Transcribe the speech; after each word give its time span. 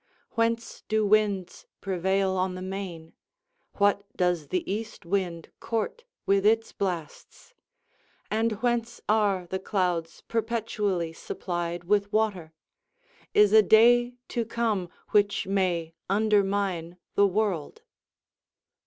whence 0.31 0.81
do 0.87 1.05
winds 1.05 1.67
prevail 1.79 2.31
on 2.31 2.55
the 2.55 2.61
main? 2.63 3.13
what 3.73 4.03
does 4.17 4.47
the 4.47 4.65
east 4.67 5.05
wind 5.05 5.49
court 5.59 6.05
with 6.25 6.43
its 6.43 6.71
blasts? 6.71 7.53
and 8.31 8.53
whence 8.63 8.99
are 9.07 9.45
the 9.51 9.59
clouds 9.59 10.23
perpetually 10.27 11.13
supplied 11.13 11.83
with 11.83 12.11
water? 12.11 12.51
is 13.35 13.53
a 13.53 13.61
day 13.61 14.15
to 14.27 14.43
come 14.43 14.89
which 15.09 15.45
may 15.45 15.93
undermine 16.09 16.97
the 17.13 17.27
world?" 17.27 17.83